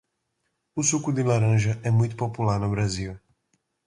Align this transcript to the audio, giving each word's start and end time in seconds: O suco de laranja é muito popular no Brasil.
O 0.75 0.81
suco 0.89 1.09
de 1.17 1.21
laranja 1.29 1.73
é 1.87 1.91
muito 1.91 2.15
popular 2.23 2.59
no 2.59 2.71
Brasil. 2.75 3.13